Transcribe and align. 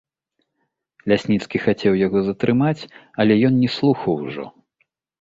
Лясніцкі 1.13 1.57
хацеў 1.67 1.93
яго 2.05 2.19
затрымаць, 2.31 2.81
але 3.23 3.33
ён 3.51 3.63
не 3.63 3.69
слухаў 3.79 4.11
ужо. 4.29 4.43